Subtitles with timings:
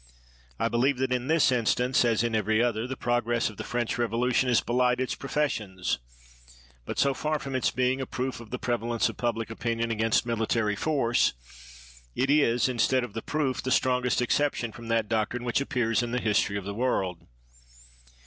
[0.57, 3.99] I believe that in this instance, as in every other, the progress of the French
[3.99, 5.99] Revolution has belied its professions;
[6.85, 10.25] but, so far from its being a proof of the prevalence of public opinion against
[10.25, 11.35] military force,
[12.15, 16.09] it is, instead of the proof, the sti'ongest exception from that doctrine which appears in
[16.09, 17.27] the history of the world.